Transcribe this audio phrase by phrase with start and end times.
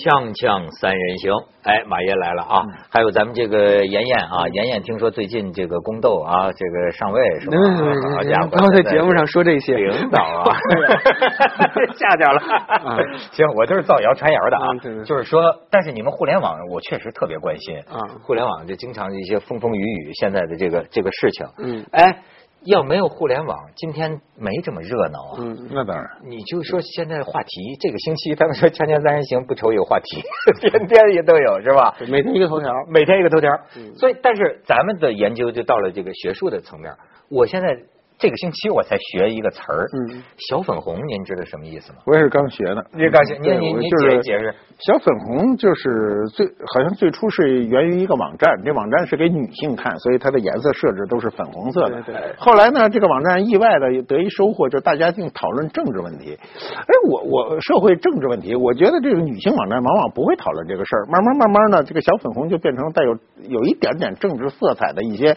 [0.00, 1.30] 锵锵三人行，
[1.62, 2.64] 哎，马爷来了啊！
[2.88, 7.56] 还有咱们这个妍妍啊，妍妍听说最近这个宫斗啊，这个上位是吧？
[8.16, 10.56] 好家伙，不要在节目上说这些，领导啊，
[12.00, 12.40] 下点 了。
[13.30, 17.76] 行，我就是造谣传谣的啊，就是说，但是你们互联网，我确实特别关心。
[17.80, 22.22] 啊，互联网就经常一些风风雨雨，现在的这个这个事情，嗯，哎。
[22.64, 25.38] 要没有互联网，今天没这么热闹啊。
[25.40, 26.06] 嗯，那当然。
[26.24, 30.22] 你就说现在话题，这个星期他们说《锵锵三人行》不愁有话题，
[30.60, 31.96] 天天也都有，是吧？
[32.08, 33.50] 每天一个头条，每天一个头条。
[33.96, 36.92] 所以，但是咱们的研究就到了这个学术的层面。
[37.30, 37.78] 我现在。
[38.20, 42.00] 这个星期我才学一个词儿，嗯，小粉红，您知道什么意思吗？
[42.04, 42.84] 我也是刚学的。
[42.92, 44.54] 你刚学，您您您解释解释。
[44.78, 52.02] 小粉红就是最好像最初是源于一个网站，这网站是给女性看，所以它的颜色设置都是粉红色的。
[52.02, 52.14] 对。
[52.36, 56.36] 后来呢，这个网站意外的得一收获，就是大家净讨论政治问题。
[56.76, 61.06] 哎，我我社会政治问题，我觉得这个女性网站往往不会讨论这个事儿。
[61.06, 63.16] 慢慢慢慢呢，这个小粉红就变成带有
[63.48, 65.34] 有一点点政治色彩的一些。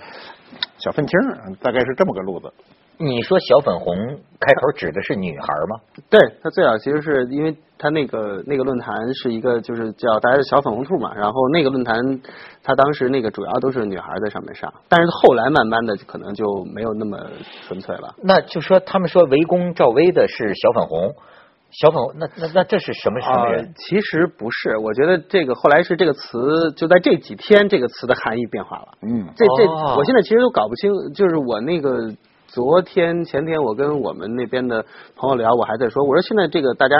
[0.84, 1.18] 小愤青，
[1.62, 2.52] 大概是这么个路子。
[2.98, 5.80] 你说小粉红开头指的是女孩吗？
[6.10, 11.96] 对，他最早其实是因为他那个那个论坛是一个就是叫大家的小粉红兔嘛，然后那个论坛
[12.62, 17.18] 他当时那个主要都是女孩在上面上，但是后来慢慢的可能就没有那么
[17.66, 18.14] 纯粹了。
[18.22, 21.14] 那就说他们说围攻赵薇的是小粉红。
[21.74, 23.74] 小粉红，那那那这是什么什么人？
[23.76, 28.90] 其实不是，我觉得这个后来是这个词就在这几天这个词的含义变化了。
[29.02, 29.66] 嗯，这这
[29.98, 32.14] 我现在其实都搞不清，就是我那个
[32.46, 36.96] 昨天前天我跟我们那边的朋友聊，我还在说，我说现在这个大家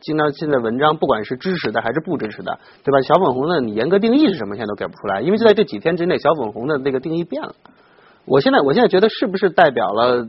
[0.00, 3.00] 经常现在文章不管是支持的还是不支持的，对吧？
[3.02, 7.54] 小粉红的，你严格定义是什么，现在都给不出来，因为就在这几天之内，小粉红的那个定义变了。
[8.24, 10.26] 我现在我现在觉得是不是代表了？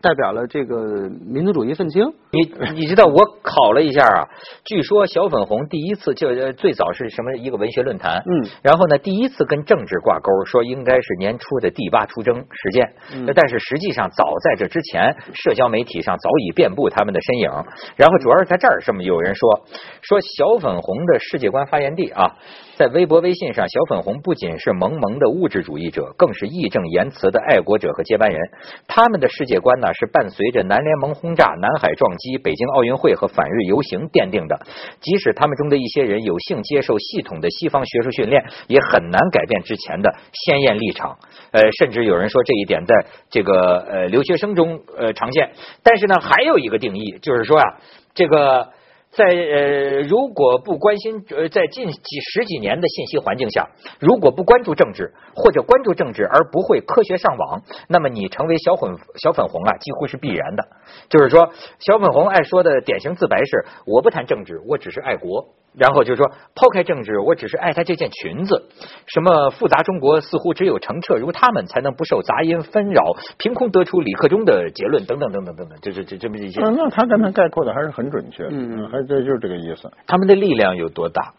[0.00, 2.04] 代表了这个民族主义愤青。
[2.32, 4.28] 你你知道我考了一下啊，
[4.64, 17.50] 据说小粉红第一次就最早是什么一个文学论坛，嗯，然后呢第一次跟政治挂钩，说应该是年初的第八出征事件，嗯，但是实际上早在这之前，社交媒体上早已遍布他们的身影。
[17.96, 19.62] 然后主要是在这儿，这么有人说
[20.02, 22.36] 说小粉红的世界观发源地啊，
[22.80, 28.40] 在微博微信上，小粉红不仅是萌萌的物质主义者，更是义正言辞的爱国者和接班人。
[28.88, 29.92] 他们的世界观呢？
[29.92, 34.58] 是伴随着南联盟轰炸、南海撞击、北京奥运会和反日游行奠定的。
[35.02, 41.18] 即使他们中的一些人有幸接受系统的西方学术训练，也很难改变之前的鲜艳立场。
[41.50, 42.94] 呃，甚至有人说这一点在
[43.28, 45.50] 这个呃留学生中呃常见。
[45.82, 47.76] 但是呢，还有一个定义，就是说啊，
[48.14, 48.70] 这个。
[49.12, 60.64] 在呃，如果不关心呃，在近几十几年的信息环境下，如果不关注政治或者关注政治而不会科学上网，那么你成为小粉小粉红啊，几乎是必然的。
[61.08, 61.50] 就是说，
[61.80, 65.48] 小粉红爱说的典型自白是：我不谈政治，我只是爱国。
[65.76, 68.64] 然后就说，抛开政治，我只是爱他这件裙子。
[69.06, 73.02] 什么复杂中国似乎只有澄澈如他们才能不受杂音纷扰，
[73.38, 76.60] 凭空得出李克中的结论等等等等等等，就是这这么一些。
[76.60, 79.90] 那他刚才概括的还是很准确，嗯嗯，还这就是这个意思。
[80.06, 81.32] 他们的力量有多大？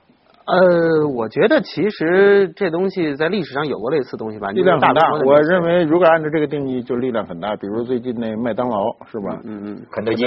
[0.43, 5.01] 呃，我觉得其实这东西在历史上有过类似东西吧，力量很大。
[5.25, 7.55] 我认为如果按照这个定义，就力量很大。
[7.55, 9.39] 比如最近那麦当劳是吧？
[9.43, 10.23] 嗯嗯，肯德基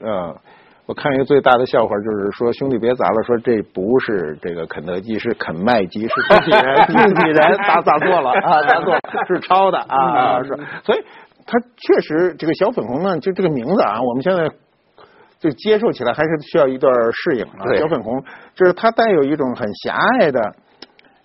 [0.00, 0.34] 啊。
[0.88, 11.04] 我看一个最大的笑话，就是说兄弟别砸了，说这不是这个肯德基，是肯麦基，是自己人， 自己人砸砸错了啊，砸错了是抄的啊，是，所以
[11.44, 14.50] 他确实这个小粉红呢，就这个名字啊，我们现在
[15.38, 17.68] 就接受起来还是需要一段适应啊。
[17.78, 18.24] 小粉红
[18.54, 20.40] 就是它带有一种很狭隘的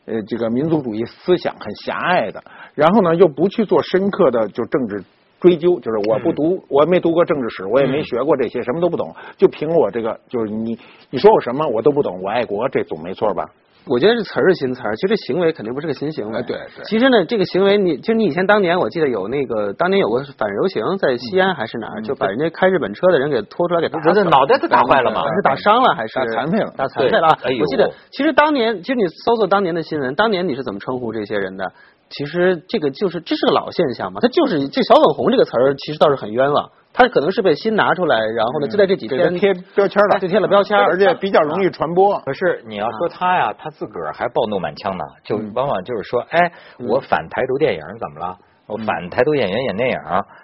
[0.07, 2.43] 呃这个民族主义思想，很狭隘的，
[2.75, 5.01] 然后呢又不去做深刻的就政治。
[5.43, 13.43] 追究就是我不读，我没读过政治史，我也没学过这些，什么都不懂，就凭我这个，就是你你说我什么我都不懂，我爱国，这总没错吧？
[13.85, 16.41] 我觉得这词儿是新词儿，其实这行为肯定不是个新行为。
[16.43, 16.85] 对对。
[16.85, 25.23] 其实呢，这个行为，你就你以前当年，我记得有那个当年有个反游行，在西安还是哪儿，就把人家开日本车的人给拖出来给打，这脑袋都打坏了吗？
[25.35, 26.73] 是打伤了还是打残废了？
[26.77, 27.27] 打残废了。
[27.59, 31.69] 我记得，其实当年，其实你搜索当年的新闻，当年你是怎么称呼这些人的？
[32.15, 36.69] 其实这个就是这是个老现象嘛，他就是这小粉红这个词儿，其实倒是很冤枉。
[36.95, 42.19] 他可能是被新拿出来，然后呢，就在这几天贴标签了，就贴了标签，而且比较容易传播。
[42.19, 46.51] 可是你要说他呀，他自个儿还暴怒满腔呢，就往往就是说，哎，
[46.87, 48.37] 我反台独电影怎么了？
[48.67, 49.97] 我反台独演员演电影，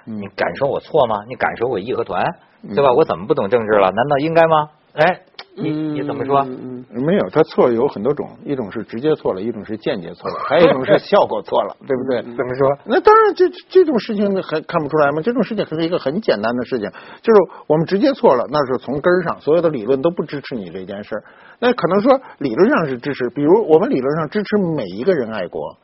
[0.06, 1.18] 你敢说我错吗？
[1.28, 2.26] 你敢说我义和团，
[2.68, 2.94] 对吧？
[2.94, 3.92] 我怎么不懂政治了？
[3.92, 4.70] 难道应该吗？
[4.94, 5.22] 哎。
[5.62, 6.44] 你你怎么说？
[6.92, 12.22] 没有，他错有很多种，一种是直接错了，一种是间接错了， 还有一种是效果错了， 对不对？
[12.36, 12.78] 怎么说？
[12.86, 15.22] 那当然，这这种事情还看不出来吗？
[15.22, 16.90] 这种事情可是一个很简单的事情，
[17.22, 21.24] 就是我们直接错了，那是从根儿上，所有的理论都不支持你这件事儿。
[21.60, 25.78] 那可能说理论上是支持，比如我们理论上支持每一个人爱国，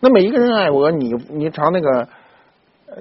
[0.00, 2.08] 那每一个人爱国，你你朝那个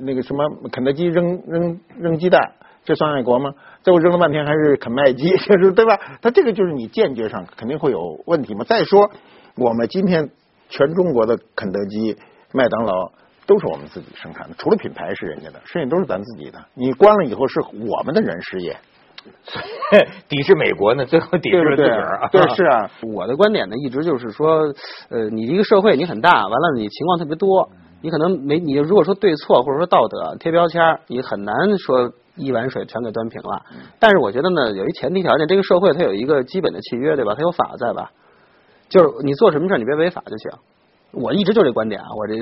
[0.01, 2.53] 那个什么肯德基扔扔扔鸡蛋。
[2.83, 3.51] 这算爱国吗？
[3.83, 5.99] 最后扔了半天还是肯麦基， 就是对吧？
[6.21, 8.63] 他这个就是你间接上肯定会有问题嘛。
[8.63, 9.09] 再说，
[9.55, 10.29] 我们今天
[10.69, 12.17] 全中国的肯德基、
[12.53, 13.11] 麦当劳
[13.45, 16.59] 都是我们自己生产的，除了品牌是人家的，剩下都是咱自己的。
[16.73, 18.75] 你关了以后是我们的人失业，
[20.27, 21.05] 抵制美国呢？
[21.05, 22.29] 最后抵制了自个儿。
[22.31, 22.89] 对，是啊。
[23.13, 24.73] 我的观点呢，一直就是说，
[25.09, 27.69] 呃，你一个社会你很大，完了你情况特别多，
[28.01, 32.11] 你可能没你如果说对错或者说道德贴标签，你很难说。
[32.35, 33.65] 一碗水全给端平了，
[33.99, 37.33] 但是我觉得呢，有一前提条件，这个社会它有一个基本的契约，对吧？
[37.35, 38.11] 它有法在吧？
[38.89, 40.51] 就是你做什么事你别违法就行。
[41.13, 42.35] 我一直就这观点啊，我这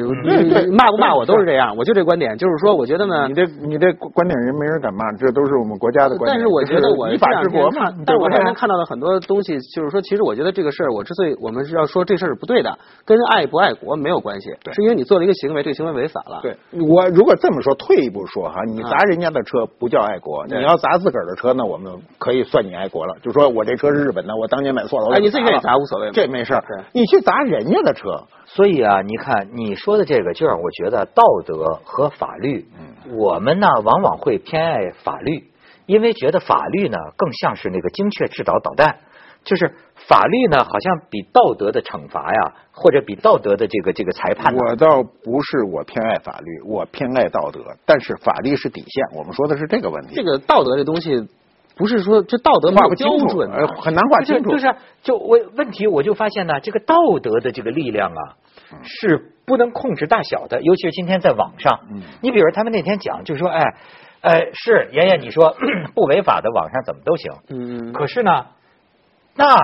[0.71, 6.37] 骂不骂我都是这样，我就这观点，就是说，我觉得呢，你这你这观点人没人敢骂，这都是我们国家的观点。
[6.37, 7.91] 但是我觉得我依法治国嘛。
[8.05, 16.39] 但是我这两天看到的很多东西，就是说，其实我觉得这个事儿，我之所以我们是要说这事儿是不对的，跟爱不爱国没有关系，是因为你做了一个行为，这个行为违法了。
[16.43, 16.55] 对，
[16.87, 23.15] 我如果这么说，退一步说哈，你砸人家的车不叫爱国，你要砸自个儿的车，那我们可以算你爱国了。
[23.23, 26.63] 就说我这车是日本的，我当年买错了，哎，你自己砸无所谓，这没事儿。
[26.93, 28.09] 你去砸人家的车。
[28.51, 32.65] 所以啊，你看你说的这个，就让我觉得道德和法律，
[33.15, 35.51] 我们呢往往会偏爱法律，
[35.85, 38.97] 因为觉得法律呢更像是那个精确制导导弹，
[39.43, 39.75] 就是
[40.07, 44.55] 法律呢好像比道德的惩罚呀，或者比道德的这个这个裁判。
[44.55, 49.17] 我倒不是我偏爱法律，我偏爱道德，但是法律是底线。
[49.17, 50.15] 我们说的是这个问题。
[50.15, 51.27] 这个道德这东西。
[51.79, 53.39] 不是说这道德画不清楚，
[53.81, 54.51] 很难画清楚。
[54.51, 58.35] 就是就我问题，我就发现呢，这个道德的这个力量啊，
[58.83, 60.61] 是不能控制大小的。
[60.61, 61.79] 尤其是今天在网上，
[62.21, 63.63] 你比如他们那天讲，就是说，哎，
[64.19, 65.55] 哎，是妍妍，你说
[65.95, 67.31] 不违法的网上怎么都行。
[67.47, 67.93] 嗯。
[67.93, 68.47] 可是呢，
[69.37, 69.55] 那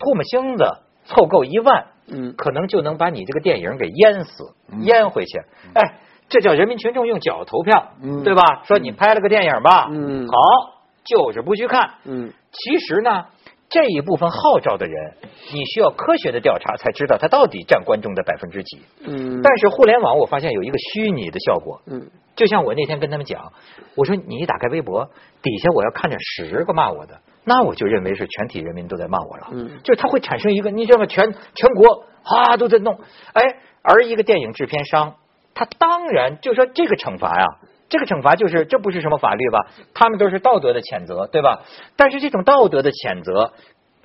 [0.00, 0.64] 唾沫星子
[1.04, 4.42] 凑够一万，嗯，可能就能把你这个电影给淹死，
[4.80, 5.38] 淹回去。
[5.72, 7.90] 哎，这叫人民群众用脚投票，
[8.24, 8.62] 对吧？
[8.64, 10.73] 说你拍了个电影吧，嗯，好。
[11.04, 13.26] 就是不去看，嗯，其实呢，
[13.68, 15.14] 这一部分号召的人，
[15.52, 23.52] 你需要科学的调查才知道他到底占观众的百分之几，嗯，但是互联网我发现有一个虚拟的效果，嗯，就像我那天跟他们讲，
[23.96, 25.10] 我说你一打开微博，
[25.42, 31.06] 底下我要看见十个骂我的，那我就认为是全体人民都在骂我了，嗯，就是它会产生一个，你知道吗？
[31.06, 32.98] 全全国啊都在弄，
[33.34, 33.42] 哎，
[33.82, 35.16] 而一个电影制片商，
[35.54, 37.46] 他当然就说这个惩罚呀。
[37.88, 39.66] 这个惩罚就是这不是什么法律吧？
[39.92, 41.62] 他们都是道德的谴责，对吧？
[41.96, 43.52] 但是这种道德的谴责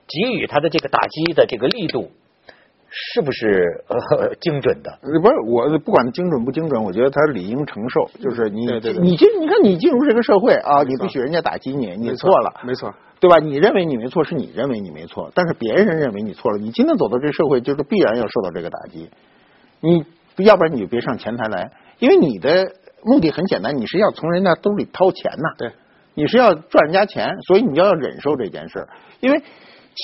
[0.07, 2.11] 给予他的这个打击的这个力度，
[2.89, 4.99] 是不是呃 精准的？
[5.01, 8.09] 不是，我不管精准不精准，我觉得他理应承受。
[8.19, 8.65] 就是你
[9.01, 13.37] 你进你看你进入这个社会啊，你不许人家打击你，你错了，没错，对吧？
[13.37, 16.57] 你认为你没错，是你认为你没错，但是别人认为你错了。
[16.57, 19.09] 你今天走到这社会，就是必然要受到这个打击。
[19.79, 20.05] 你
[20.45, 22.73] 要不然你就别上前台来，因为你的。
[23.03, 25.71] 目的很简单，你是要从人家兜里掏钱呐，对，
[26.13, 28.87] 你是要赚人家钱，所以你就要忍受这件事
[29.19, 29.41] 因为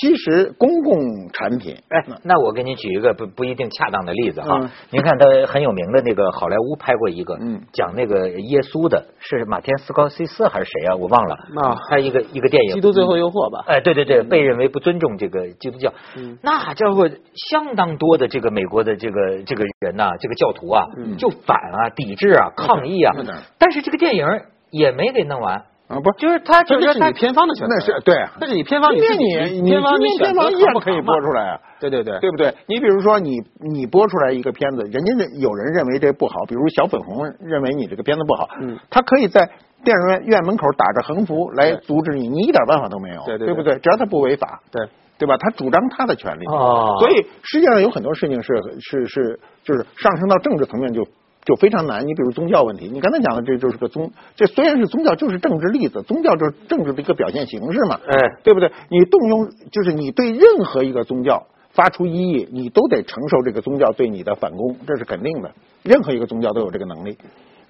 [0.00, 10.96] 其实公共产品，哎，那我给你举一个不不一定恰当的例子哈，您看他很有名的那个好莱坞拍过一个，嗯，讲那个耶稣的，是马天斯高西斯还是谁啊？
[10.96, 13.64] 我忘了，啊，拍一个一个电影，基督最后诱惑吧？
[13.66, 15.94] 哎，对对对，被认为不尊重这个基督教，
[16.42, 17.08] 那家伙
[17.50, 20.84] 相当多的这个美国的这个这个人呐，这个教徒啊，
[21.16, 23.14] 就反啊，抵制啊，抗议啊，
[23.58, 24.26] 但是这个电影
[24.70, 25.64] 也没给弄完。
[25.88, 32.52] 啊不，就是他，这是你偏方的选择，那是对，那是你偏方，你你偏方，你偏方一样可以播出来啊，对对对，对不对？
[32.66, 39.48] 你比如说你你播出来一个片子，人家认有人认为这不好，比如小粉红认为你这个片子不好，嗯，他可以在
[39.84, 43.78] 电影院院门口打着横幅来阻止你，你一点办法都没有，对对，对不对？
[43.78, 44.88] 只要他不违法，对
[45.18, 45.36] 对吧？
[45.38, 51.06] 他主张他的权利，哦，所以实际上有很多事情是是是就是上升到政治层面就。
[51.46, 52.06] 就非常难。
[52.06, 56.02] 你比如宗教问题，你刚才讲的这就是个宗，这虽然是宗教，就是政治例子。
[56.02, 58.70] 宗教就是政治的一个表现形式嘛，哎，对不对？
[58.90, 65.52] 你动用就是你对任何一个宗教发出异议，你都得承受这个宗教对你的反攻，这是肯定的。
[65.84, 67.16] 任何一个宗教都有这个能力。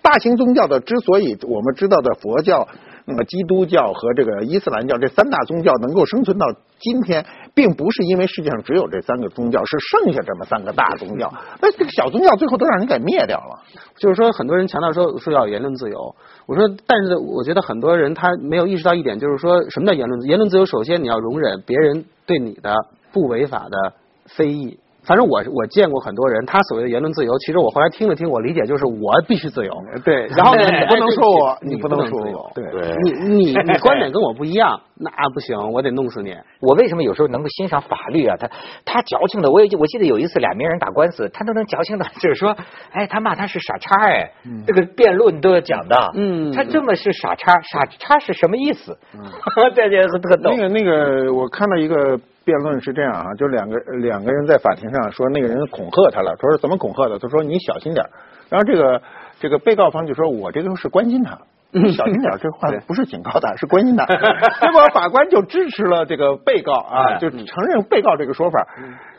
[0.00, 2.66] 大型宗教的之所以我们知道的佛教、
[3.04, 6.47] 那么基督教和这个伊斯兰教这三大宗教能够生存到
[6.78, 13.62] 今天，并不是因为世界上只有这三个宗教，是剩下这么三个大宗教， 那这个小宗教最后都让人给灭掉了。
[13.97, 16.14] 就是说，很多人强调说说要言论自由，
[16.47, 20.66] 我说，但是我觉得很多人他没有意识到一点，就是说什么叫言论言论自由？
[20.66, 22.75] 首先你要容忍别人对你的
[23.12, 23.95] 不违法的
[24.26, 24.78] 非议。
[25.06, 29.72] 反正我我见过很多人，他所谓的言论自由，其实我后来听了听，我理解就是我必须自由，
[30.04, 30.26] 对。
[30.36, 32.64] 然后你不能说我，你不能说我，对。
[33.04, 36.34] 你你 你观点跟我不一样，那不行，我得弄死你。
[36.60, 38.36] 我为什么有时候能够欣赏法律啊？
[38.36, 38.50] 他
[38.84, 42.56] 他矫情的，我也我记得有一次俩名人打官司，他都能矫情的，就是说，
[42.90, 44.32] 哎，他骂他是傻叉，哎，
[44.66, 48.98] 这个辩论都要讲的，嗯，他这么是傻叉，傻叉是什么意思？
[49.76, 50.50] 这这特逗。
[50.50, 52.18] 那个那个，我看到一个。
[52.46, 57.18] 辩论是这样啊，就两个两个人在法庭上说那个人恐吓他了，说是怎么恐吓的？
[57.18, 58.06] 他说你小心点
[58.48, 59.02] 然后这个
[59.40, 61.36] 这个被告方就说我这个是关心他，
[61.92, 64.06] 小心点这话不是警告他，是关心他。
[64.62, 68.64] 结果法官就支持了这个被告啊，就承认被告这个说法，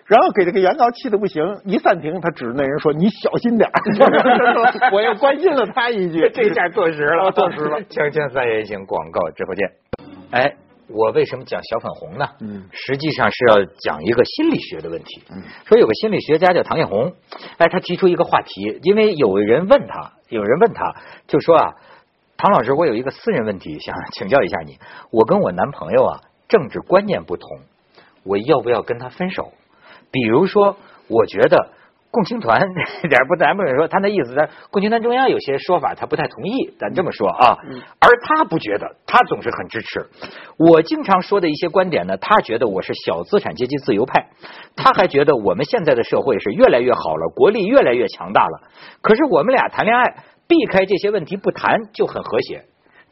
[0.06, 1.44] 然后给这个原告气的不行。
[1.66, 3.70] 一暂停，他指着那人说你小心点
[4.94, 7.82] 我又关心了他一句，这下坐实了，坐实了。
[7.82, 9.70] 锵锵三人行，广告直播间。
[10.32, 10.67] 哎。
[10.90, 12.28] 我为什么讲小粉红呢？
[12.40, 15.24] 嗯，实际上是要讲一个心理学的问题。
[15.30, 17.14] 嗯，说有个心理学家叫唐艳红，
[17.58, 20.96] 哎，他提出一个话题，因为有人问他，有人问他，
[21.28, 21.74] 就说啊，
[22.38, 24.78] 唐老师，我有一个私人问题想请教一下你，
[25.12, 27.60] 我跟我男朋友啊政治观念不同，
[28.24, 29.54] 我要不要跟他分手？
[30.12, 30.78] 比如说，
[31.08, 31.72] 我觉得。
[32.18, 32.60] 共青团
[33.08, 34.34] 点不，咱不能说他那意思。
[34.34, 37.56] 咱共青团中央有些说法他不太同意，咱这么说啊。
[38.00, 40.04] 而他不觉得，他总是很支持。
[40.58, 44.30] 我经常说的一些观点呢，他觉得我是小资产阶级自由派。
[44.76, 48.62] 他还觉得我们现在的社会是越来越好了，国力越来越强大了。
[49.04, 52.64] 可是我们俩谈恋爱，避开这些问题不谈就很和谐。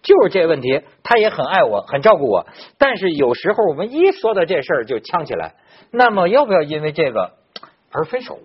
[0.02, 2.48] 就是这问题，他也很爱我，很照顾我。
[2.80, 5.54] 但是有时候我们一说到这事儿就呛起来。
[5.92, 7.34] 那么要不要因为这个
[7.92, 8.40] 而分手？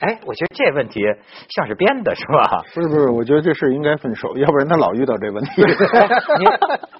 [0.00, 1.00] 哎，我觉得这问题
[1.48, 2.62] 像是编的，是吧？
[2.74, 5.50] 不是不是，我觉得这事应该分手，要不然他老遇到这问题。
[6.38, 6.48] 您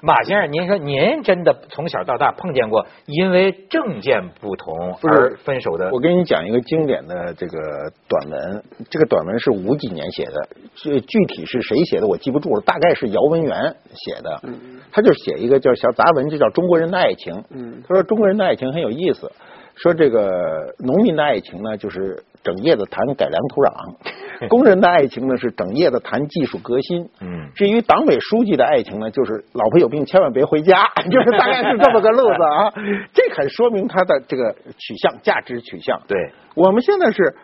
[0.01, 5.91] 马先生，您说您真的从小到大碰见过因为政见不同而分手的？
[5.93, 14.41] 我给你讲一个经典的这个短文，这个短文是五几年写的，具具体是谁写的我记不住了，大概是姚文元写的。
[14.43, 17.35] 嗯，他就写一个叫小杂文，就叫《中国人的爱情》。
[17.51, 19.31] 嗯，他说中国人的爱情很有意思。
[19.77, 23.73] 说这个农民的爱情呢，就是整夜的谈改良土壤；
[24.49, 27.09] 工人的爱情呢，是整夜的谈技术革新。
[27.21, 32.73] 嗯，至于党委书记的爱情呢，就是老婆有病千万别回家， 就是大概是这么个路子啊。
[33.13, 36.01] 这很说明他的这个取向、价值取向。
[36.07, 37.35] 对，我们现在是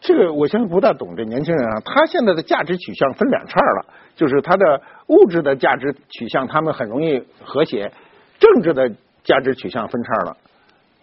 [0.00, 1.80] 这个，我现在不大懂这年轻人啊。
[1.84, 7.90] 他现在的价值取向分两叉了，就是他的物质的价值取向，他们很容易和谐；
[8.38, 8.90] 政治的
[9.22, 10.36] 价值取向分叉了。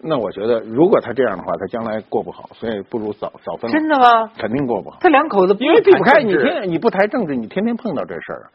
[0.04, 3.72] 那我觉得，如果他这样的话，他将来过不好，所以不如早早分。
[3.72, 4.28] 真的吗？
[4.38, 4.98] 肯定过不好。
[5.00, 8.50] 他两口子因为避不开，你天你不谈政治，你天天碰到这事儿，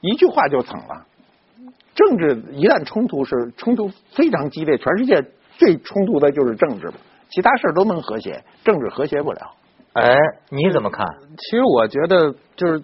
[0.00, 1.04] 一句话就蹭了。
[1.94, 5.14] 政治一旦冲突是冲突非常激烈，全世界
[5.58, 6.92] 最冲突的就是政治，
[7.30, 9.40] 其他事儿都能和谐，政治和谐不了。
[9.94, 10.16] 哎，
[10.50, 11.06] 你怎么看？
[11.36, 12.82] 其实我觉得就是。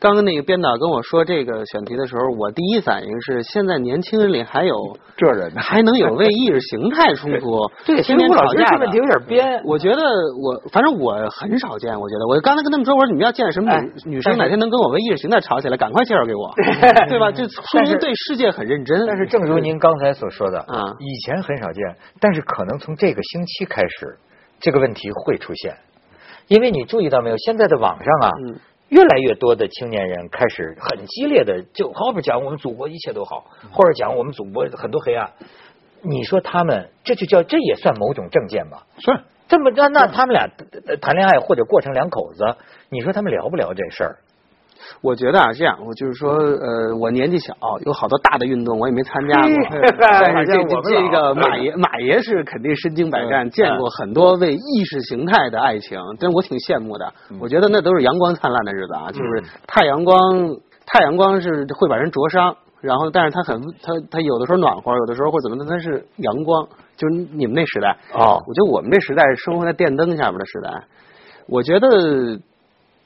[0.00, 7.68] 刚刚那个编导跟我说这个选题的时候，我第一反应是：现在年轻人里还有这人，还能有为意识形态冲突？
[7.84, 9.60] 对，天天吵架这问题有点编。
[9.64, 11.98] 我觉得我反正我很少见。
[11.98, 13.74] 我觉得我刚才跟他们说，我说你们要见什么
[14.06, 16.52] 女女生，哪天能跟我为意识形态吵起来，赶快介绍给我，
[17.08, 17.32] 对吧？
[17.32, 19.04] 这说明对世界很认真。
[19.04, 24.18] 但是正如您刚才所说的啊，以前很少见，但是可能从这个星期开始，
[24.60, 25.76] 这个问题会出现，
[26.46, 27.36] 因为你注意到没有？
[27.38, 28.30] 现在的网上啊。
[28.88, 35.30] 越来越多的青年人开始很激烈的，就好比讲我们祖国一切都好，或者讲我们祖国很多黑暗。
[36.02, 38.86] 你说他们这就叫这也算某种政见吧？
[38.98, 39.20] 是。
[39.48, 40.46] 这么那那他们俩
[41.00, 42.44] 谈恋爱或者过成两口子，
[42.90, 44.18] 你说他们聊不聊这事儿？
[45.00, 47.54] 我觉得啊，这样，我就是说，呃，我年纪小，
[47.84, 49.48] 有好多大的运动我也没参加过。
[49.98, 57.12] 但是这这个马爷马爷是肯定身经百战，见过很多为意识形态的爱情，但我挺羡慕的。
[57.40, 60.56] 我觉得那都是阳光灿烂的日子啊，就是太阳光，
[60.86, 66.66] 太阳光是会把人灼伤，然后但是它很它它有的时候暖和，有的时候会怎么的，它是阳光，
[66.96, 70.84] 就是你们那时代哦，我觉得我们这时代生活在电灯下边的时代，
[71.46, 72.38] 我觉得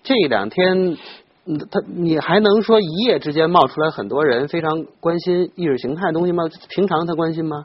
[0.02, 0.96] 这两天。
[1.44, 6.44] 嗯，他你还能说一夜之间冒出来很多人非常关心意识形态东西吗？
[6.68, 7.64] 平常他关心吗？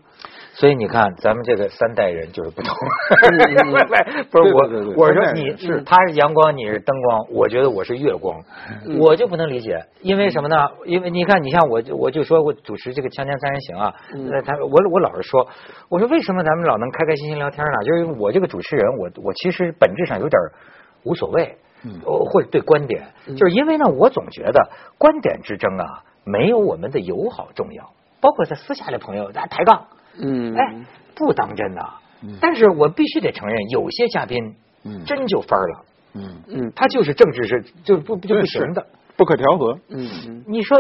[0.54, 2.74] 所以你看，咱们这个三代人就是不同。
[4.32, 8.36] 不是我，我说你是他是阳光，你是灯光，我觉得我是月光，
[9.00, 10.56] 我就不能理解，因为什么呢？
[10.86, 13.94] 因为你看，你像我，我就说我主持这个《锵锵三人行》啊，
[14.32, 15.48] 那他我我老是说，
[15.90, 17.74] 我说为什么咱们老能开开心心聊天呢？
[17.86, 20.42] 就是我这个主持人，我我其实本质上有点
[21.04, 21.56] 无所谓，
[22.04, 29.88] 或者对观点，就是因为呢，我总觉得观点之争啊，没有我们的友好重要，包括在私下的朋友咱抬杠。
[30.20, 30.76] 嗯，哎，
[31.16, 31.94] 不当真呐。
[32.42, 35.86] 但是我必须得承认，有些嘉宾，嗯，真就翻了。
[36.16, 39.78] 嗯嗯，他就是政治是就不就不行的，不可调和。
[39.88, 40.80] 嗯嗯，你说，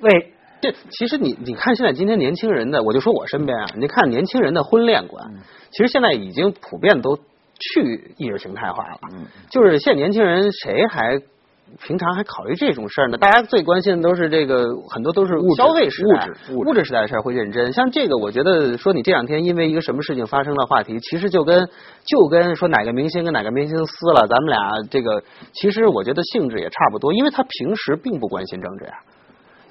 [0.00, 5.32] 喂，这其实你你看现在今天年轻人的，我就说我身边啊，你看年轻人的婚恋观，
[5.72, 7.18] 其实现在已经普遍都
[7.74, 8.98] 去意识形态化了。
[9.14, 11.20] 嗯，就是现在年轻人谁还？
[11.80, 13.16] 平常还考虑这种事儿呢？
[13.16, 17.72] 大家最关心的都是这个，很多都是消费时代、物质时代的事儿会认真。
[17.72, 21.66] 像这个，我觉得说你这两天因为一个什么事情发生了话题，其实就跟
[22.04, 28.92] 就跟说哪个明星跟哪个明星撕了，咱们俩这个其实我觉得性质也差不多，因为他平时并不关心政治呀。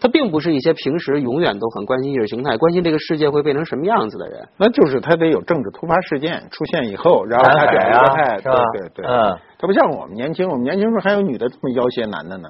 [0.02, 4.50] 他并不是一些平时永远都很关心意识形态、关心这个世界会变成什么样子的人。
[4.58, 7.80] 那就是他得有政治突发事件出现以后，然后他表
[8.16, 12.50] 态，对对对，嗯，他不像我们年轻，我们年轻时候还有女的这么要挟男的呢。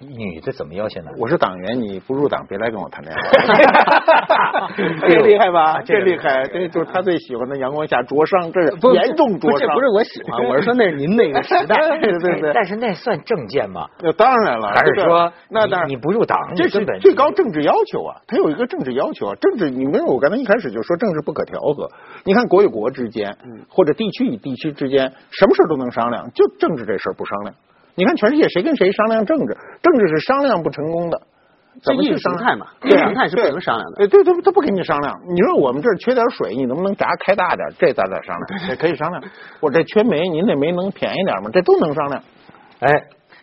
[0.00, 1.10] 女的怎么要挟呢？
[1.18, 3.20] 我是党员，你不入党别来跟我谈恋爱。
[5.06, 5.82] 这厉害吧？
[5.84, 9.68] 这厉害，这就是他最喜欢的阳光下灼伤，这是严重灼伤。
[9.74, 12.50] 不是我喜欢，我是说那是您那个时代， 对对对。
[12.54, 13.86] 但是那算政见吗？
[14.00, 18.16] 那当然了，还是说那当然你不入党，这是最高政治要求啊！
[18.26, 20.06] 他有一个政治要求啊，政治你没有？
[20.06, 21.90] 我刚才一开始就说政治不可调和。
[22.24, 23.36] 你看国与国之间，
[23.68, 27.54] 或者地区与地区之间，什么事都能商量，就政治这事不商量。
[27.94, 29.56] 你看，全世界谁跟谁商量政治？
[29.82, 31.20] 政治是商量不成功的，
[31.82, 34.06] 这意识形态嘛，意识形态是不能商量的。
[34.06, 35.20] 对对，他不跟你商量。
[35.28, 37.68] 你说我们这儿缺点水，你能不能闸开大点？
[37.78, 39.22] 这咱再商量， 这可以商量。
[39.60, 41.50] 我这缺煤，您那煤能便宜点吗？
[41.52, 42.22] 这都能商量。
[42.80, 42.90] 哎。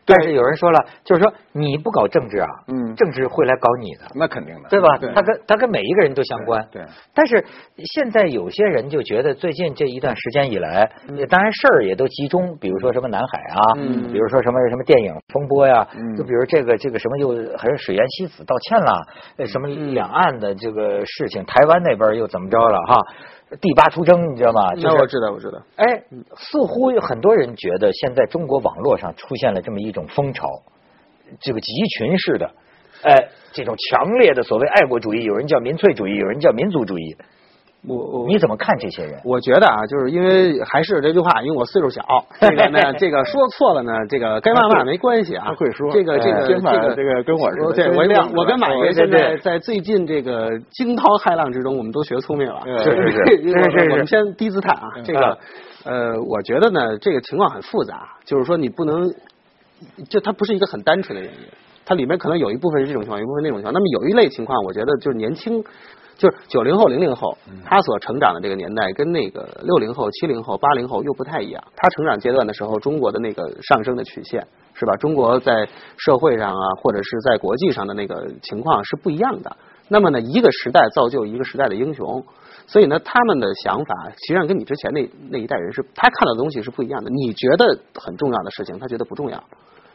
[0.08, 4.88] 但是有人说了，就是说你不搞政治啊，嗯，政治会来搞你的，那肯定的，对吧？
[5.14, 6.66] 他跟他跟每一个人都相关。
[6.72, 6.82] 对。
[7.14, 7.46] 但是
[7.94, 10.90] 现在有些人就觉得，最近这一段时间以来，
[11.30, 22.96] 当然事儿也都集中，比如说什么南海啊，嗯，比如说什么什么电影风波呀，嗯，就比如这个这个什么又还是水原希子道歉了，什么两岸的这个事情，台湾那边又怎么着了哈？
[23.62, 24.74] 第八出征，你知道吗？
[24.75, 25.62] 那我知道，我知道。
[25.77, 26.04] 哎，
[26.36, 30.48] 似乎有很多人觉得，现在中国网络上出现了这么一种风潮，
[31.39, 32.51] 这个集群式的，
[33.04, 37.16] 哎，这种强烈的所谓爱国主义，有人叫民粹主义，有人叫民族主义。
[37.86, 39.22] 我我你怎么看这些人？
[39.24, 42.03] 我觉得啊，就是因为还是这句话，因为我岁数小，
[42.42, 45.53] 这个呢，这个说错了呢，这个该骂骂没关系啊。
[45.55, 48.03] 会说这个这个这个这个跟我说，对我
[48.35, 52.61] 我跟马爷现在在最近这个惊涛骇浪之中，我们都学聪明了。
[52.79, 54.90] 是是是，我们先低姿态啊。
[55.03, 55.37] 这个
[55.85, 59.07] 呃，我觉得呢，这个情况很复杂，就是说你不能，
[60.09, 61.40] 就它不是一个很单纯的原因，
[61.85, 63.74] 它里面可能有一部分是这种情况，一部分那种情况。
[63.74, 65.63] 那么有一类情况，我觉得就是年轻。
[66.18, 71.64] 就是九零后、零零后，他所成长的这个年代跟那个六零后、七零后、八零后又不太一样。
[71.75, 74.96] 他成长阶段的时候，中国的那个上升的曲线是吧？
[74.98, 79.56] 中国在社会上啊，或者是在国际上的那个情况是不一样的。
[79.90, 82.25] 那么呢，一个时代造就一个时代的英雄，
[82.66, 87.12] 所以呢，他们的想法实际上跟你之前那那一代人是，他看到的东西是不一样的。
[87.12, 89.38] 你觉得很重要的事情，他觉得不重要；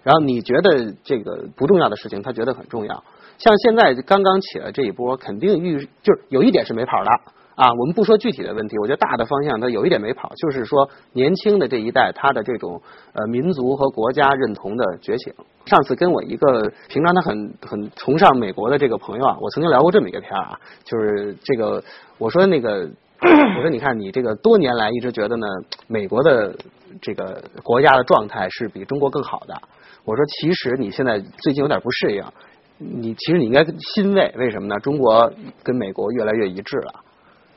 [0.03, 3.03] 然后你觉得这个不重要的事情，他觉得很重要。
[3.39, 7.11] 像现在刚刚起来这一波，肯定预就是有一点是没跑的
[7.55, 7.73] 啊。
[7.79, 12.81] 我们不说具体的问题，我觉得大的方向它有一点没跑，就是说年轻的这一代他的这种
[13.13, 15.33] 呃民族和国家认同的觉醒。
[15.67, 21.83] 上次跟我一个平常他很很崇尚美国的这个朋友啊，我曾经聊过这么一个片啊，就是这个
[22.19, 22.89] 我说那个
[23.23, 25.47] 我说你看你这个多年来一直觉得呢，
[25.87, 26.55] 美国的
[27.01, 29.55] 这个国家的状态是比中国更好的。
[30.05, 32.25] 我说其实你现在最近有点不适应。
[32.79, 34.79] 你其实你应该欣慰，为什么呢？
[34.81, 35.33] 中国
[35.63, 36.95] 跟美国越来越一致了。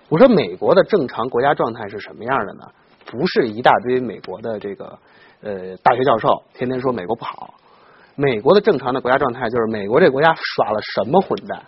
[0.09, 2.63] 我说美国的正常国家状态是什么样的呢？
[3.05, 4.97] 不是一大堆美国的这个
[5.41, 7.55] 呃大学教授天天说美国不好。
[8.15, 11.61] 美国的正常的国家状态就是美国这国家耍了什么混蛋，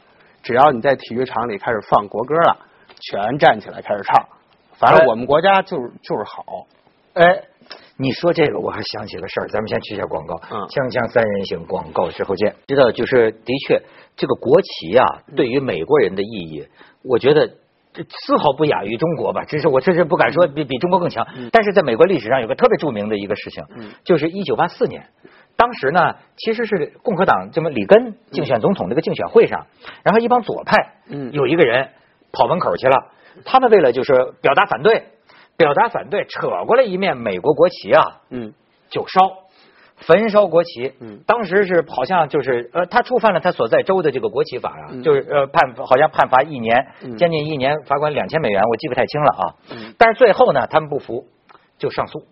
[0.44, 2.58] 只要你在体育场里开始放国歌了，
[3.00, 4.26] 全站起来开始唱。
[4.74, 6.68] 反正我们国家就是就是好。
[7.18, 7.44] 哎。
[8.00, 10.36] 你说这个，我还想起个事儿，咱们先去一下广告。
[10.52, 12.54] 嗯，锵锵三人行，广告之后见。
[12.68, 13.82] 知道，就是的确，
[14.16, 16.68] 这个国旗啊，对于美国人的意义，
[17.02, 17.48] 我觉得
[17.94, 19.46] 这丝毫不亚于中国吧。
[19.48, 21.26] 这是我这是不敢说比比中国更强。
[21.52, 23.64] 但是在美国历史上有个特别著名的一个事情，
[24.04, 25.10] 就是一九八四年，
[25.56, 29.66] 当时呢，其实是共和党这么里根竞选总统这个竞选会上，
[30.04, 31.90] 然后一帮左派，嗯，有一个人
[32.32, 33.12] 跑门口去了，
[33.44, 35.08] 他们为了就是表达反对，
[35.58, 38.54] 表达反对，扯过来一面美国国旗啊，嗯，
[38.90, 39.20] 就烧。
[40.00, 46.86] 焚烧国旗，嗯，当时是好像就是呃，他触犯了他所在州的这个国旗法啊，就是呃判好像判罚一年，
[47.18, 49.44] 将近一年，罚款两千美元，我记不太清了啊。
[49.98, 51.26] 但是最后呢，他们不服，
[51.80, 52.28] 就上诉，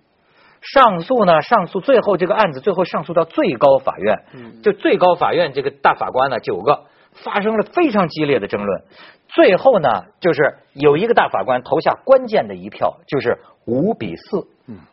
[0.62, 4.20] 上诉呢，上诉最后这个案子最后上诉到最高法院，
[4.62, 6.84] 就最高法院这个大法官呢九个
[7.24, 8.84] 发生了非常激烈的争论，
[9.28, 14.48] 最后呢就是有一个大法官投下关键的一票，就是五比四，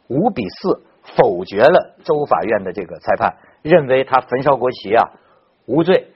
[0.09, 0.83] 五比四。
[1.17, 5.11] 否决了州法院的这个裁判，认为他焚烧国旗啊
[5.67, 6.13] 无罪。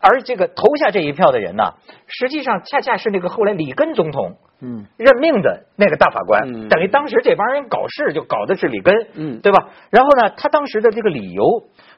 [0.00, 1.74] 而这个投下这一票的人呢，
[2.06, 9.68] 实际上恰恰是那个后来里根总统嗯任命的那个大法官，等于当时这帮人搞事就搞的是里根嗯对吧？
[9.90, 11.44] 然后呢，他当时的这个理由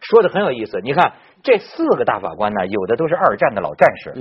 [0.00, 0.80] 说的很有意思。
[0.82, 4.12] 你看这四个大法官呢，有的都是二战的老战士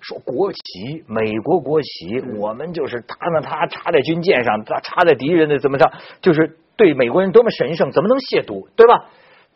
[0.00, 6.58] 说国旗美国国旗，我们就是他呢他插在军舰上，他插在敌人的怎么着，就是。
[6.78, 9.06] 对美国人多么神圣，怎么能亵渎，对吧？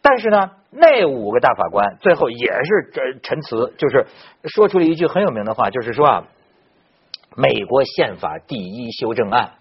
[0.01, 4.07] 但是呢，那五个大法官最后也是这陈词，就是
[4.45, 6.25] 说出了一句很有名的话，就是说啊，
[7.37, 9.55] 美国宪法第一修正案，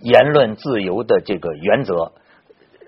[0.00, 2.12] 言论自由的这个原则，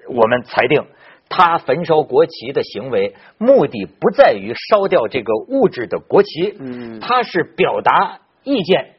[0.09, 0.87] 我们裁定
[1.29, 8.95] 他焚烧国旗的行为，目的不在于烧掉这个物质的国旗，嗯，他是表达意见。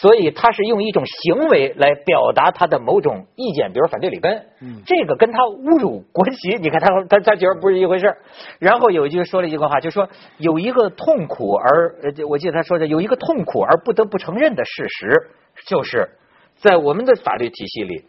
[0.00, 4.46] 所以他是用一种行为来表达他的某种意见，比如反对里根，
[4.84, 8.14] 这个跟他侮辱国旗，你看他他他觉得不是一回事
[8.58, 15.30] 然后有一句说了一句话，就说有一个痛苦而我记得他说的有一个痛苦而不得不承认的事实，
[15.66, 16.10] 就是
[16.56, 18.04] 在我们的法律体系里，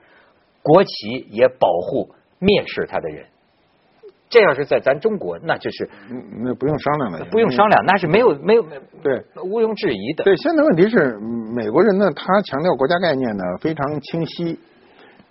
[0.61, 3.25] 国旗也保护蔑视他的人。
[4.29, 5.89] 这要是在咱中国，那就是
[6.43, 8.61] 那不用商量了，不用商量，那是没有没有
[9.01, 10.23] 对毋庸置疑的。
[10.23, 11.17] 对，现在问题是
[11.55, 14.59] 美国人呢，他强调国家概念呢非常清晰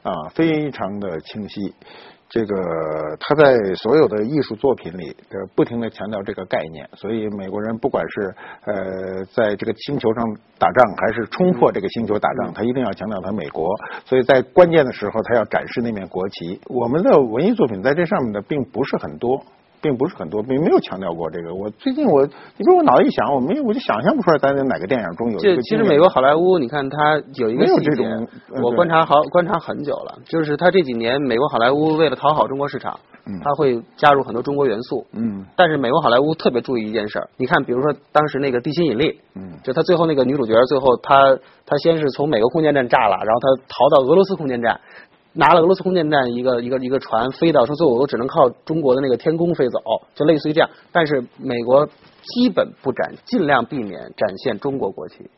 [0.02, 1.74] 啊，非常的清晰。
[2.28, 8.34] 这个他在所有的艺术作品里，呃，不停的强调这个概念，所以美国人不管是
[8.64, 10.24] 呃在这个星球上
[10.58, 13.68] 打仗，还是冲破这个星球打仗，他一定要强调他美国。
[14.04, 16.60] 所以在关键的时候，他要展示那面国旗。
[16.66, 19.44] 我们的文艺作品在这上面的并不是很多。
[19.86, 21.54] 并不是很多，并没有强调过这个。
[21.54, 25.38] 我最近我，你比如我脑子一想，我没有，我就想象不出来咱哪个电影中有。
[25.38, 28.02] 就其实美国好莱坞，你看它有一个细节，
[28.60, 32.98] 我观察好观察很久了，就是它这几年美国好莱坞为了讨好中国市场，
[33.44, 35.06] 它会加入很多中国元素。
[35.12, 35.46] 嗯。
[35.56, 44.80] 但是美国好莱坞特别注意一件事儿，你看，比如说当时那个《地心引力》，嗯，就他最后那个女主角，最后她她先是从美国空间站炸了，然后她逃到俄罗斯空间站。
[45.36, 49.78] 拿了俄罗斯空间站一个一个一个船飞到，说最后我只能靠中国的那个天空飞走，
[50.14, 50.70] 就类似于这样。
[50.90, 55.30] 但是美国基本不展，尽量避免展现中国国旗。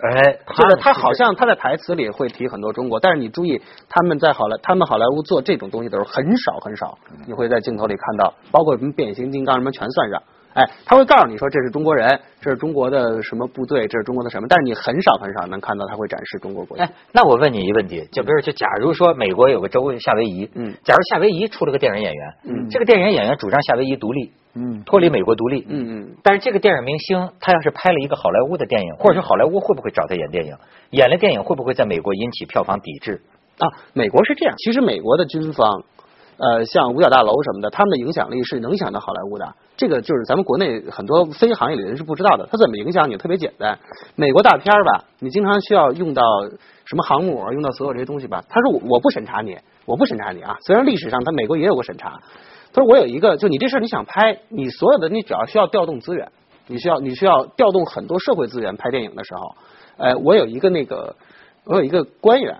[0.00, 10.22] 哎，就是他好像他在台词里会提很多中国，但是你注意他们在好莱他们好莱坞做这种东西的时候很少很少，你会在镜头里看到，包括什么变形金刚什么全算上。
[10.54, 16.82] 哎，他会告诉你说这是中国人，这是中国的什么部队，这是中国的什么，但是你很少很少能看到他会展示中国国旗。
[16.82, 30.54] 哎，那我问你一个问题，就比如就假如说美国有个州夏威夷，嗯，假如夏威夷出了个电影演员，嗯，这个电影演员主张夏威夷独立，嗯，脱离美国独立，嗯嗯，但是这个电影明星他要是拍了一个好莱坞的电影，或者说好莱坞会不会找他演电影？
[30.90, 33.22] 演了电影会不会在美国引起票房抵制？
[33.58, 35.84] 啊，美国是这样，其实美国的军方。
[36.42, 39.54] 呃，像五角大楼什么的，他们的影响力是能影响到好莱坞的。
[39.76, 42.48] 这个就是咱们国内很多非行业里人是不知道的。
[42.50, 43.16] 它怎么影响你？
[43.16, 43.78] 特别简单，
[44.16, 46.24] 美国大片吧，你经常需要用到
[46.84, 48.42] 什么航母，用到所有这些东西吧。
[48.48, 50.58] 他说我我不审查你，我不审查你啊。
[50.66, 52.20] 虽然历史上他美国也有个审查，
[52.72, 56.28] 他说我有一个，就你这事儿你想拍，你所有的你只要需要调动资源，
[56.66, 59.54] 你需要你需要调动很多社会资源拍电影的时候，
[59.96, 61.14] 呃，我有一个那个，
[61.66, 62.56] 我有一个官员。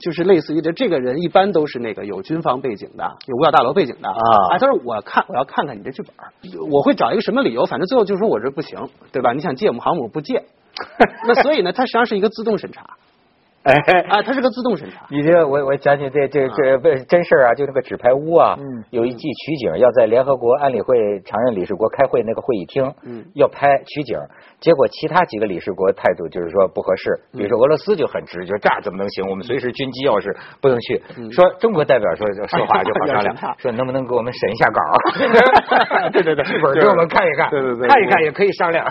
[0.00, 4.14] 就是类似于这这个人一般都是那个有军方背景的，有五角大楼背景的啊。
[4.52, 9.32] 哎，他说我看我要看看你这剧本，我会找一个什么理由，反正最后就说我这不行，对吧？
[9.32, 10.44] 你想借我们航母不借，
[11.26, 12.96] 那所以呢，它实际上是一个自动审查。
[13.68, 15.04] 哎啊，它是个自动审查。
[15.10, 18.56] 你这我我讲起这这这不真事儿啊，就那个纸牌屋啊，
[18.90, 22.92] 有一季取景要在联合国安理会常任理事国开会那个会议厅，
[23.34, 24.18] 要拍取景，
[24.60, 29.28] 结果其他几个理事国态度就是说不合适，比如说俄罗斯就很直，就这怎么能行？
[29.28, 31.02] 我们随时军机要是不能去。
[31.30, 34.80] 说中国代表说说话 就好商量，说能不能给我们审一下稿？
[36.12, 38.86] 对对对，剧本给我们看一看，对对对，看一看也可以商量。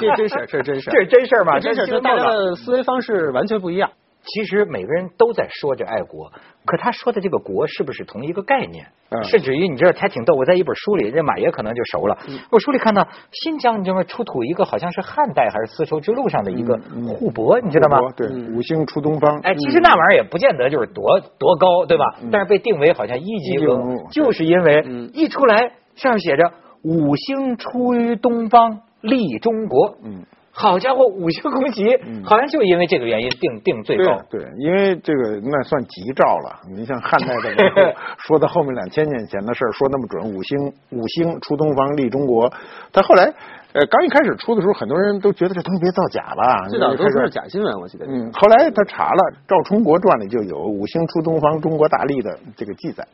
[0.00, 1.60] 这真事，这是真事，这是真事嘛？
[1.60, 3.83] 真事，大家的思维方式完全不一样。
[4.24, 6.32] 其实每个人都在说着爱国，
[6.64, 8.86] 可可他说的这个国是不是同一个概念？
[9.22, 12.18] 甚至于你知道还挺逗，我在一本书里，这马爷可能就熟了。
[12.50, 14.02] 我书里看到新疆，你知道吗？
[14.04, 17.98] 出土一个好像是汉代还是丝绸之路上的一个护帛，你知道吗？
[18.16, 19.38] 对，五星出东方。
[19.40, 22.04] 哎，其实那玩意儿也不见得就是多多高，对吧？
[22.32, 24.82] 但是被定为好像一级文物，就是因为
[25.12, 26.50] 一出来上面写着
[26.82, 29.96] “五星出于东方，立中国”。
[30.02, 30.24] 嗯。
[30.56, 34.22] 好家伙，五星红旗，好像就因为这个原因定定最高。
[34.30, 36.60] 对，因为这个那算吉兆了。
[36.70, 42.52] 你像汉代的时候说到后面两千年前的事儿，说那么准，五星五星出东方利中国。
[42.92, 43.24] 他后来
[43.72, 46.68] 呃刚一开始出的时候，很多人都觉得这东西别造假了。
[46.70, 48.06] 最早都是假新闻，我记得。
[48.06, 53.04] 嗯，后来他查了《赵充国传》里就有五星出东方，中国大利的这个记载。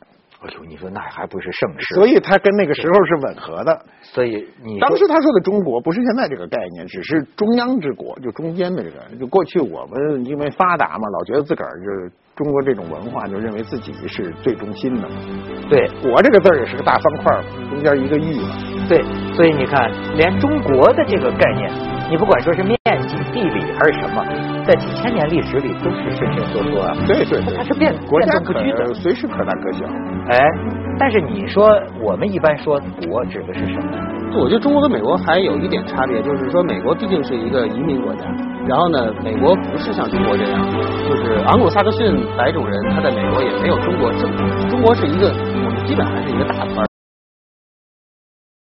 [0.42, 1.94] 哎呦，你说那还不是盛世？
[1.94, 3.84] 所以他跟那个时候是吻合的。
[4.02, 9.00] 所以你当时他说的中国不是现在这个概念，只是中央之国，就中间的这个。
[9.18, 15.14] 就过去我们因为发达嘛，老觉得自个儿就是中国这种文化，就认为自己是最中心的嘛。
[15.68, 18.48] 对，国这个字儿也是个大方块中间一个亿嘛。
[18.88, 19.02] 对，
[19.34, 21.70] 所以你看，连中国的这个概念，
[22.10, 24.20] 你不管说是面积、地理还是什么，
[24.66, 26.92] 在几千年历史里都是伸伸缩缩啊。
[27.06, 29.84] 对对，它是变国家不居的，随时可大可小。
[30.28, 30.40] 哎，
[30.98, 31.70] 但是你说
[32.02, 34.40] 我们一般说国指的是什么？
[34.40, 38.24] 我觉得中国和美国还有一点差别，就是说美国毕竟是一个移民国家，
[38.66, 40.60] 然后呢，美国不是像中国这样，
[41.08, 46.89] 就是昂古萨克逊白种人他在美国也没有中国这么，中国是一个我们基本还是一个大团